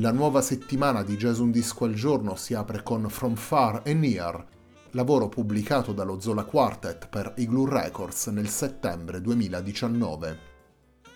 La 0.00 0.12
nuova 0.12 0.40
settimana 0.40 1.02
di 1.02 1.18
Jazz 1.18 1.40
Un 1.40 1.50
Disco 1.50 1.84
al 1.84 1.92
Giorno 1.92 2.34
si 2.34 2.54
apre 2.54 2.82
con 2.82 3.10
From 3.10 3.34
Far 3.34 3.82
and 3.84 4.00
Near, 4.00 4.46
lavoro 4.92 5.28
pubblicato 5.28 5.92
dallo 5.92 6.18
Zola 6.20 6.44
Quartet 6.44 7.06
per 7.08 7.34
Igloo 7.36 7.68
Records 7.68 8.28
nel 8.28 8.48
settembre 8.48 9.20
2019. 9.20 10.38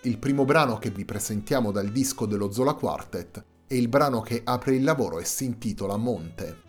Il 0.03 0.19
primo 0.19 0.45
brano 0.45 0.77
che 0.77 0.91
vi 0.91 1.07
presentiamo 1.07 1.71
dal 1.71 1.89
disco 1.89 2.27
dello 2.27 2.53
Zola 2.53 2.75
Quartet 2.75 3.43
è 3.67 3.73
il 3.73 3.89
brano 3.89 4.21
che 4.21 4.43
apre 4.45 4.75
il 4.75 4.85
lavoro 4.85 5.19
e 5.19 5.25
si 5.25 5.47
intitola 5.47 5.97
Monte. 5.97 6.64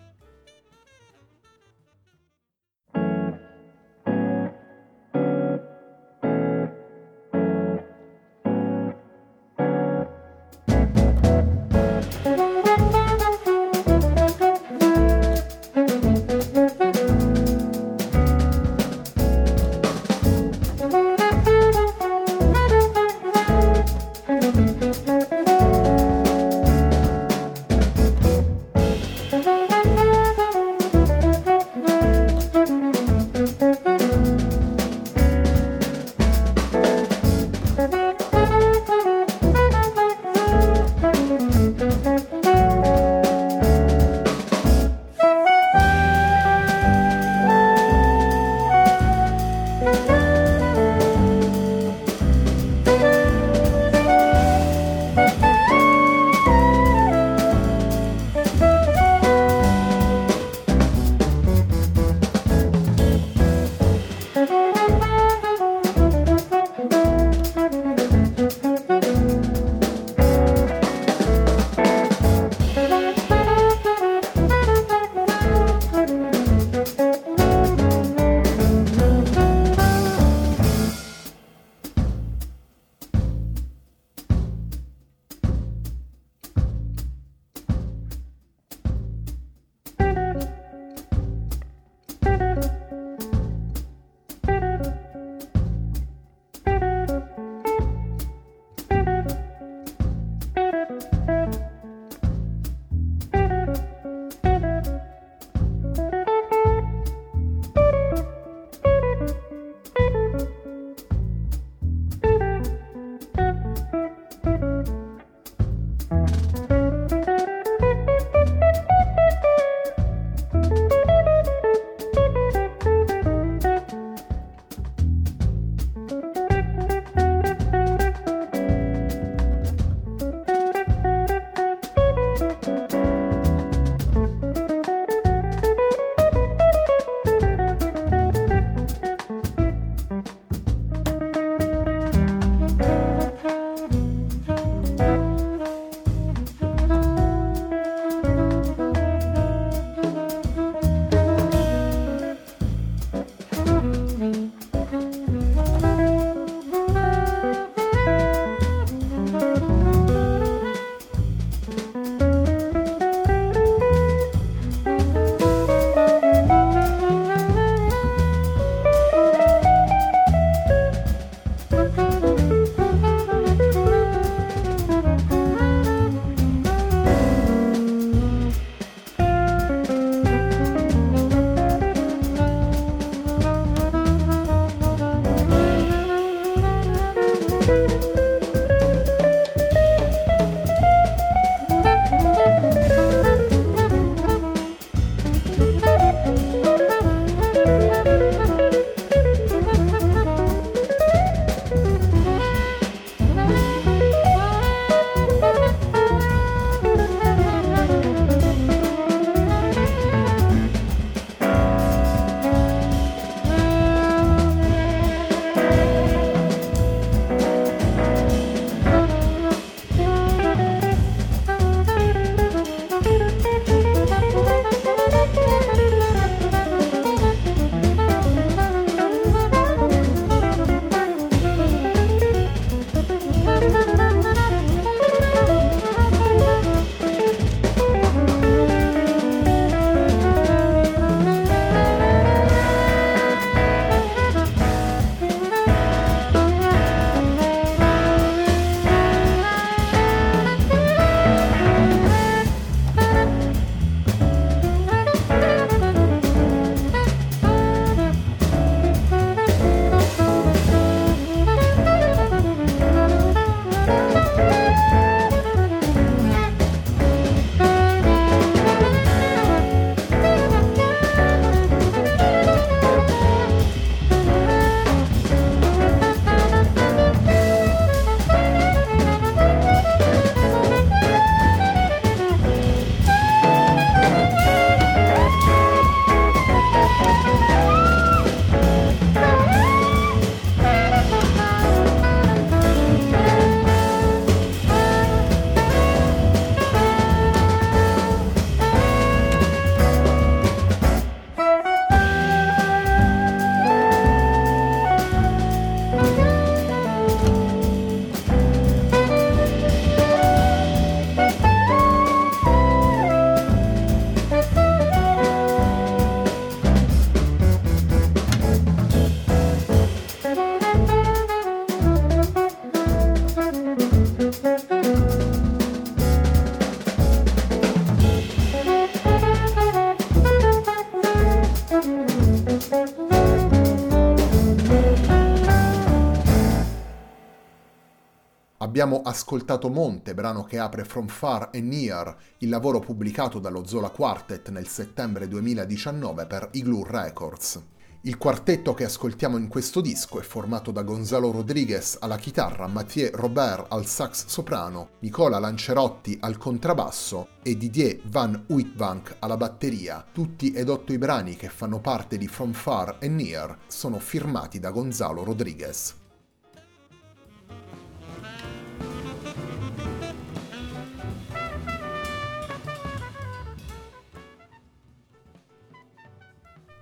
Abbiamo 338.75 339.03
ascoltato 339.03 339.69
Monte, 339.69 340.13
brano 340.13 340.43
che 340.43 340.59
apre 340.59 340.83
From 340.83 341.07
Far 341.07 341.51
and 341.53 341.63
Near, 341.63 342.13
il 342.39 342.49
lavoro 342.49 342.81
pubblicato 342.81 343.39
dallo 343.39 343.65
Zola 343.65 343.89
Quartet 343.89 344.49
nel 344.49 344.67
settembre 344.67 345.29
2019 345.29 346.25
per 346.25 346.49
Igloo 346.51 346.83
Records. 346.85 347.61
Il 348.01 348.17
quartetto 348.17 348.73
che 348.73 348.83
ascoltiamo 348.83 349.37
in 349.37 349.47
questo 349.47 349.79
disco 349.79 350.19
è 350.19 350.23
formato 350.23 350.71
da 350.71 350.81
Gonzalo 350.81 351.31
Rodriguez 351.31 351.95
alla 352.01 352.17
chitarra, 352.17 352.67
Mathieu 352.67 353.11
Robert 353.13 353.67
al 353.69 353.85
sax 353.85 354.25
soprano, 354.25 354.89
Nicola 354.99 355.39
Lancerotti 355.39 356.17
al 356.19 356.35
contrabbasso 356.35 357.29
e 357.43 357.55
Didier 357.55 358.01
Van 358.09 358.43
Uitbank 358.49 359.15
alla 359.19 359.37
batteria. 359.37 360.03
Tutti 360.11 360.51
ed 360.51 360.67
otto 360.67 360.91
i 360.91 360.97
brani 360.97 361.37
che 361.37 361.47
fanno 361.47 361.79
parte 361.79 362.17
di 362.17 362.27
From 362.27 362.51
Far 362.51 362.97
and 363.01 363.15
Near 363.21 363.57
sono 363.67 363.99
firmati 363.99 364.59
da 364.59 364.71
Gonzalo 364.71 365.23
Rodriguez. 365.23 366.03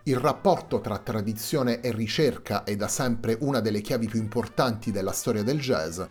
Il 0.05 0.17
rapporto 0.17 0.81
tra 0.81 0.97
tradizione 0.97 1.79
e 1.79 1.93
ricerca 1.93 2.65
è 2.65 2.75
da 2.75 2.89
sempre 2.89 3.37
una 3.39 3.61
delle 3.61 3.79
chiavi 3.79 4.07
più 4.07 4.19
importanti 4.19 4.91
della 4.91 5.13
storia 5.13 5.43
del 5.43 5.61
jazz 5.61 6.01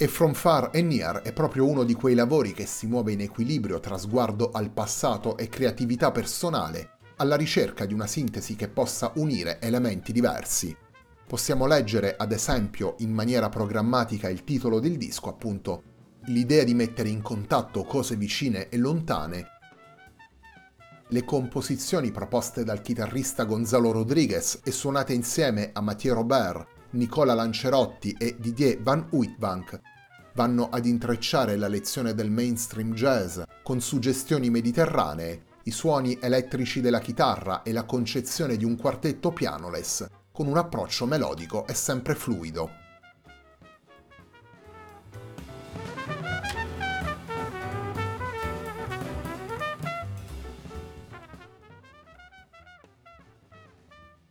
e 0.00 0.06
From 0.06 0.34
Far 0.34 0.70
and 0.74 0.92
Near 0.92 1.22
è 1.22 1.32
proprio 1.32 1.66
uno 1.66 1.84
di 1.84 1.94
quei 1.94 2.14
lavori 2.14 2.52
che 2.52 2.66
si 2.66 2.86
muove 2.86 3.12
in 3.12 3.22
equilibrio 3.22 3.80
tra 3.80 3.96
sguardo 3.96 4.50
al 4.52 4.70
passato 4.70 5.38
e 5.38 5.48
creatività 5.48 6.12
personale, 6.12 6.98
alla 7.16 7.34
ricerca 7.34 7.86
di 7.86 7.94
una 7.94 8.06
sintesi 8.06 8.54
che 8.54 8.68
possa 8.68 9.10
unire 9.16 9.58
elementi 9.60 10.12
diversi. 10.12 10.76
Possiamo 11.26 11.66
leggere, 11.66 12.14
ad 12.16 12.30
esempio, 12.30 12.94
in 12.98 13.10
maniera 13.10 13.48
programmatica 13.48 14.28
il 14.28 14.44
titolo 14.44 14.80
del 14.80 14.98
disco, 14.98 15.30
appunto, 15.30 15.82
l'idea 16.26 16.62
di 16.62 16.74
mettere 16.74 17.08
in 17.08 17.22
contatto 17.22 17.84
cose 17.84 18.16
vicine 18.16 18.68
e 18.68 18.76
lontane 18.76 19.57
le 21.10 21.24
composizioni 21.24 22.10
proposte 22.10 22.64
dal 22.64 22.82
chitarrista 22.82 23.44
Gonzalo 23.44 23.92
Rodriguez 23.92 24.60
e 24.62 24.70
suonate 24.70 25.14
insieme 25.14 25.70
a 25.72 25.80
Mathieu 25.80 26.14
Robert, 26.14 26.66
Nicola 26.90 27.34
Lancerotti 27.34 28.14
e 28.18 28.36
Didier 28.38 28.80
Van 28.82 29.06
Uitbank 29.10 29.80
vanno 30.34 30.68
ad 30.68 30.86
intrecciare 30.86 31.56
la 31.56 31.66
lezione 31.66 32.14
del 32.14 32.30
mainstream 32.30 32.92
jazz 32.92 33.40
con 33.62 33.80
suggestioni 33.80 34.50
mediterranee, 34.50 35.42
i 35.64 35.70
suoni 35.70 36.16
elettrici 36.20 36.80
della 36.80 37.00
chitarra 37.00 37.62
e 37.62 37.72
la 37.72 37.84
concezione 37.84 38.56
di 38.56 38.64
un 38.64 38.76
quartetto 38.76 39.32
pianoless 39.32 40.06
con 40.30 40.46
un 40.46 40.56
approccio 40.56 41.06
melodico 41.06 41.66
e 41.66 41.74
sempre 41.74 42.14
fluido. 42.14 42.86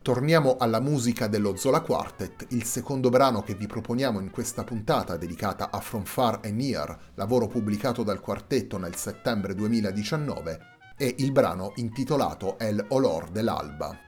Torniamo 0.08 0.56
alla 0.56 0.80
musica 0.80 1.26
dello 1.26 1.54
Zola 1.54 1.82
Quartet, 1.82 2.46
il 2.52 2.64
secondo 2.64 3.10
brano 3.10 3.42
che 3.42 3.54
vi 3.54 3.66
proponiamo 3.66 4.20
in 4.20 4.30
questa 4.30 4.64
puntata 4.64 5.18
dedicata 5.18 5.70
a 5.70 5.80
From 5.80 6.04
Far 6.04 6.40
and 6.44 6.56
Near, 6.56 6.98
lavoro 7.16 7.46
pubblicato 7.46 8.02
dal 8.04 8.18
quartetto 8.18 8.78
nel 8.78 8.96
settembre 8.96 9.54
2019, 9.54 10.60
è 10.96 11.14
il 11.18 11.30
brano 11.30 11.72
intitolato 11.74 12.58
El 12.58 12.82
Olor 12.88 13.28
dell'Alba. 13.28 13.98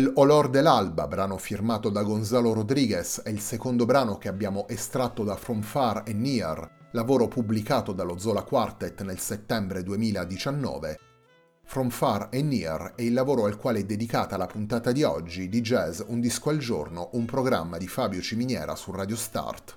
El 0.00 0.12
Olor 0.14 0.48
dell'Alba, 0.48 1.06
brano 1.06 1.36
firmato 1.36 1.90
da 1.90 2.02
Gonzalo 2.02 2.54
Rodriguez, 2.54 3.20
è 3.20 3.28
il 3.28 3.40
secondo 3.40 3.84
brano 3.84 4.16
che 4.16 4.28
abbiamo 4.28 4.66
estratto 4.66 5.24
da 5.24 5.36
From 5.36 5.60
Far 5.60 6.04
and 6.06 6.22
Near, 6.22 6.88
lavoro 6.92 7.28
pubblicato 7.28 7.92
dallo 7.92 8.16
Zola 8.16 8.40
Quartet 8.40 9.02
nel 9.02 9.18
settembre 9.18 9.82
2019. 9.82 10.98
From 11.66 11.90
Far 11.90 12.30
and 12.32 12.48
Near 12.50 12.94
è 12.96 13.02
il 13.02 13.12
lavoro 13.12 13.44
al 13.44 13.58
quale 13.58 13.80
è 13.80 13.84
dedicata 13.84 14.38
la 14.38 14.46
puntata 14.46 14.90
di 14.90 15.02
oggi 15.02 15.50
di 15.50 15.60
Jazz 15.60 16.00
Un 16.06 16.18
disco 16.18 16.48
al 16.48 16.56
giorno, 16.56 17.10
un 17.12 17.26
programma 17.26 17.76
di 17.76 17.86
Fabio 17.86 18.22
Ciminiera 18.22 18.74
su 18.76 18.92
Radio 18.92 19.16
Start. 19.16 19.76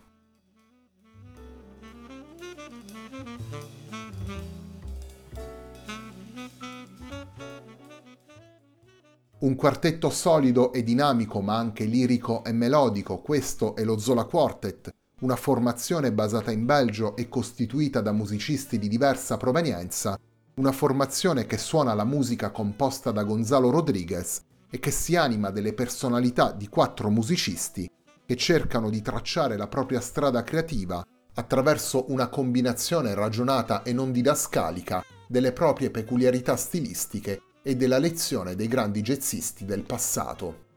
Un 9.43 9.55
quartetto 9.55 10.09
solido 10.09 10.71
e 10.71 10.83
dinamico 10.83 11.41
ma 11.41 11.57
anche 11.57 11.83
lirico 11.83 12.45
e 12.45 12.53
melodico, 12.53 13.19
questo 13.19 13.75
è 13.75 13.83
lo 13.83 13.97
Zola 13.97 14.23
Quartet, 14.23 14.89
una 15.19 15.35
formazione 15.35 16.13
basata 16.13 16.49
in 16.49 16.65
Belgio 16.65 17.17
e 17.17 17.27
costituita 17.27 17.99
da 17.99 18.13
musicisti 18.13 18.79
di 18.79 18.87
diversa 18.87 19.35
provenienza, 19.35 20.17
una 20.55 20.71
formazione 20.71 21.45
che 21.45 21.57
suona 21.57 21.93
la 21.93 22.05
musica 22.05 22.51
composta 22.51 23.11
da 23.11 23.23
Gonzalo 23.23 23.69
Rodriguez 23.69 24.41
e 24.69 24.79
che 24.79 24.91
si 24.91 25.17
anima 25.17 25.49
delle 25.49 25.73
personalità 25.73 26.53
di 26.53 26.69
quattro 26.69 27.09
musicisti 27.09 27.91
che 28.25 28.37
cercano 28.37 28.89
di 28.89 29.01
tracciare 29.01 29.57
la 29.57 29.67
propria 29.67 29.99
strada 29.99 30.41
creativa 30.43 31.05
attraverso 31.33 32.05
una 32.13 32.29
combinazione 32.29 33.13
ragionata 33.13 33.83
e 33.83 33.91
non 33.91 34.13
didascalica 34.13 35.03
delle 35.27 35.51
proprie 35.51 35.91
peculiarità 35.91 36.55
stilistiche 36.55 37.41
e 37.63 37.77
della 37.77 37.97
lezione 37.97 38.55
dei 38.55 38.67
grandi 38.67 39.01
jazzisti 39.01 39.63
del 39.63 39.83
passato. 39.83 40.71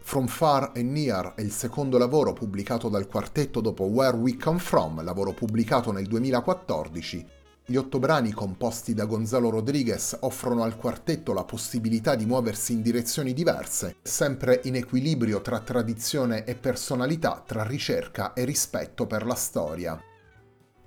From 0.00 0.26
Far 0.26 0.72
and 0.74 0.90
Near 0.90 1.34
è 1.34 1.40
il 1.40 1.52
secondo 1.52 1.98
lavoro 1.98 2.32
pubblicato 2.32 2.88
dal 2.88 3.06
quartetto 3.06 3.60
dopo 3.60 3.84
Where 3.84 4.16
We 4.16 4.36
Come 4.36 4.58
From, 4.58 5.02
lavoro 5.02 5.32
pubblicato 5.32 5.92
nel 5.92 6.06
2014. 6.06 7.26
Gli 7.64 7.76
otto 7.76 7.98
brani 7.98 8.32
composti 8.32 8.94
da 8.94 9.04
Gonzalo 9.04 9.50
Rodriguez 9.50 10.16
offrono 10.20 10.62
al 10.62 10.76
quartetto 10.76 11.32
la 11.32 11.44
possibilità 11.44 12.14
di 12.14 12.26
muoversi 12.26 12.72
in 12.72 12.82
direzioni 12.82 13.32
diverse, 13.32 13.96
sempre 14.02 14.60
in 14.64 14.76
equilibrio 14.76 15.40
tra 15.40 15.60
tradizione 15.60 16.44
e 16.44 16.54
personalità, 16.54 17.42
tra 17.44 17.64
ricerca 17.64 18.32
e 18.32 18.44
rispetto 18.44 19.06
per 19.06 19.26
la 19.26 19.34
storia. 19.34 20.00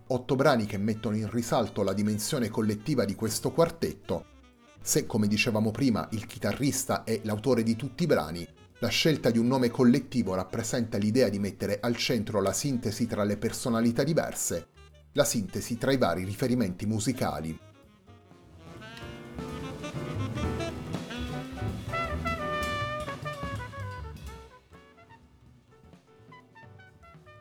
Otto 0.08 0.36
brani 0.36 0.66
che 0.66 0.78
mettono 0.78 1.18
in 1.18 1.30
risalto 1.30 1.84
la 1.84 1.94
dimensione 1.94 2.50
collettiva 2.50 3.04
di 3.04 3.16
questo 3.16 3.52
quartetto 3.52 4.38
se, 4.82 5.06
come 5.06 5.28
dicevamo 5.28 5.72
prima, 5.72 6.08
il 6.12 6.26
chitarrista 6.26 7.04
è 7.04 7.20
l'autore 7.24 7.64
di 7.64 7.76
tutti 7.76 8.04
i 8.04 8.08
brani, 8.08 8.48
la 8.80 8.88
scelta 8.88 9.30
di 9.30 9.38
un 9.38 9.48
nome 9.48 9.70
collettivo 9.70 10.36
rappresenta 10.36 10.98
l'idea 10.98 11.28
di 11.28 11.38
mettere 11.38 11.80
al 11.82 11.98
centro 11.98 12.42
la 12.42 12.54
sintesi 12.54 13.08
tra 13.08 13.26
le 13.26 13.38
personalità 13.38 14.04
diverse, 14.04 14.70
la 15.14 15.26
sintesi 15.26 15.78
tra 15.78 15.92
i 15.92 15.98
vari 15.98 16.24
riferimenti 16.24 16.86
musicali. 16.86 17.60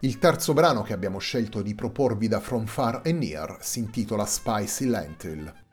Il 0.00 0.18
terzo 0.18 0.52
brano 0.54 0.82
che 0.82 0.92
abbiamo 0.92 1.18
scelto 1.18 1.62
di 1.62 1.74
proporvi 1.74 2.26
da 2.26 2.40
From 2.40 2.66
Far 2.66 3.02
and 3.04 3.18
Near 3.18 3.58
si 3.60 3.78
intitola 3.78 4.26
Spicy 4.26 4.86
Lentil. 4.86 5.66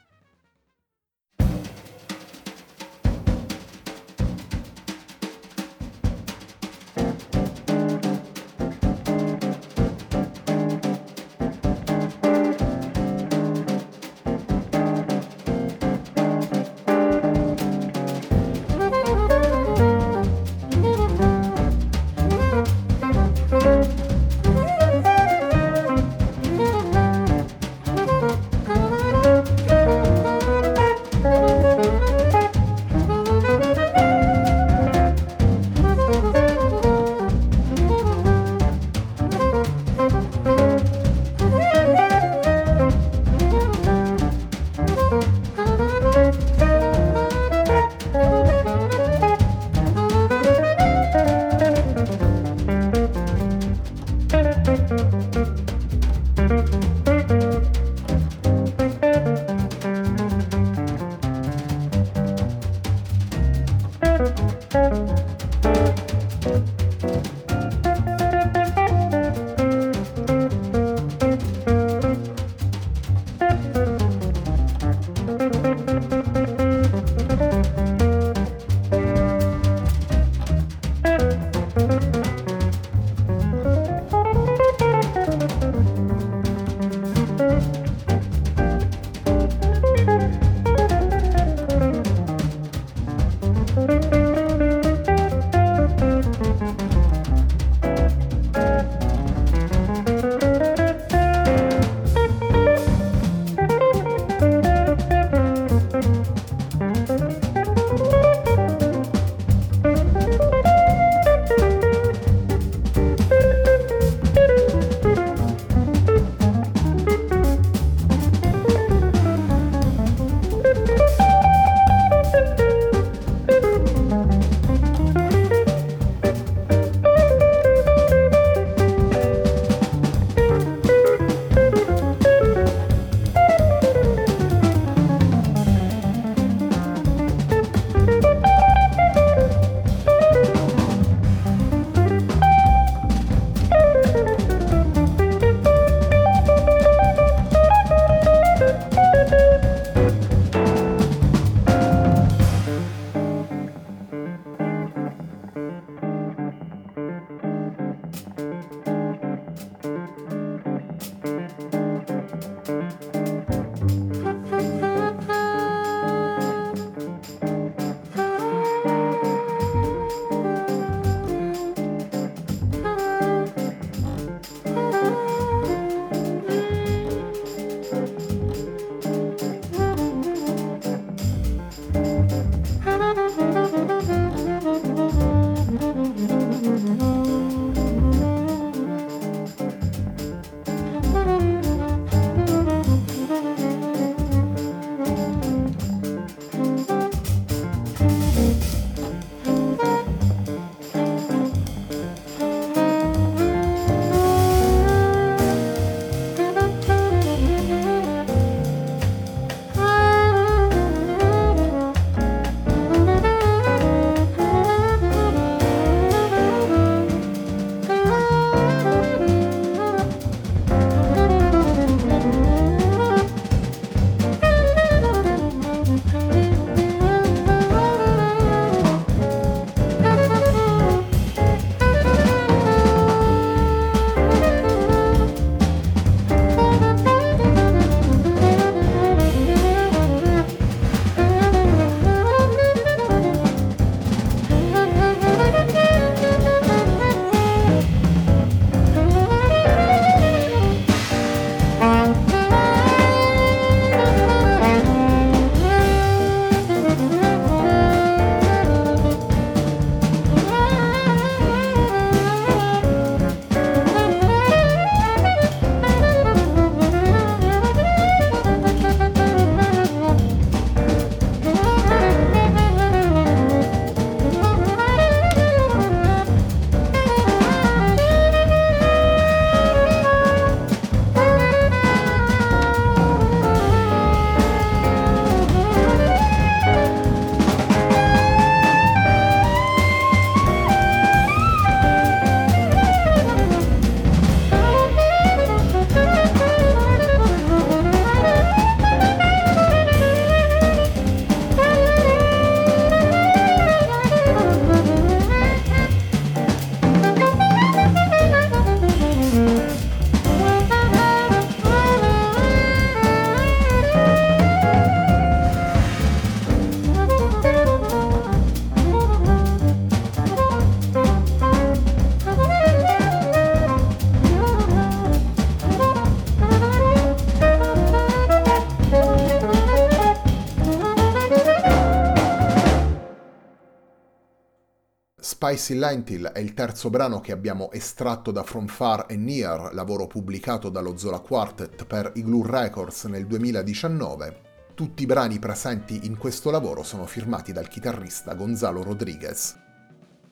Spicy 335.46 335.76
Lentil 335.76 336.32
è 336.34 336.40
il 336.40 336.56
terzo 336.56 336.90
brano 336.90 337.20
che 337.20 337.32
abbiamo 337.32 337.72
estratto 337.72 338.32
da 338.32 338.42
From 338.42 338.66
Far 338.66 339.06
and 339.12 339.24
Near, 339.24 339.76
lavoro 339.76 340.08
pubblicato 340.08 340.70
dallo 340.70 340.98
Zola 340.98 341.20
Quartet 341.20 341.86
per 341.86 342.14
Igloo 342.16 342.44
Records 342.44 343.04
nel 343.04 343.28
2019. 343.28 344.42
Tutti 344.74 345.04
i 345.04 345.06
brani 345.06 345.38
presenti 345.38 346.08
in 346.08 346.18
questo 346.18 346.50
lavoro 346.50 346.82
sono 346.82 347.06
firmati 347.06 347.54
dal 347.54 347.68
chitarrista 347.68 348.34
Gonzalo 348.34 348.82
Rodriguez. 348.82 349.56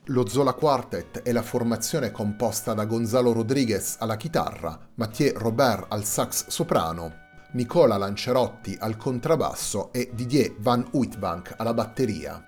Lo 0.06 0.26
Zola 0.26 0.54
Quartet 0.54 1.22
è 1.22 1.32
la 1.32 1.44
formazione 1.44 2.10
composta 2.10 2.74
da 2.74 2.86
Gonzalo 2.86 3.34
Rodriguez 3.34 3.98
alla 4.00 4.18
chitarra, 4.18 4.80
Mathieu 4.96 5.38
Robert 5.38 5.86
al 5.90 6.06
sax 6.06 6.48
soprano, 6.48 7.14
Nicola 7.52 7.98
Lancerotti 7.98 8.76
al 8.80 8.98
contrabbasso 8.98 9.94
e 9.94 10.10
Didier 10.12 10.56
Van 10.58 10.88
Uitbank 10.92 11.54
alla 11.58 11.76
batteria. 11.76 12.48